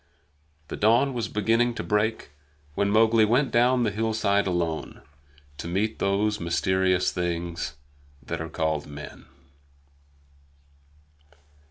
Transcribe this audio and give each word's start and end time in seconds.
The 0.69 0.75
dawn 0.75 1.13
was 1.13 1.27
beginning 1.27 1.75
to 1.75 1.83
break 1.83 2.31
when 2.73 2.89
Mowgli 2.89 3.23
went 3.23 3.51
down 3.51 3.83
the 3.83 3.91
hillside 3.91 4.47
alone, 4.47 5.03
to 5.59 5.67
meet 5.67 5.99
those 5.99 6.39
mysterious 6.39 7.11
things 7.11 7.75
that 8.23 8.41
are 8.41 8.49
called 8.49 8.87
men. 8.87 9.27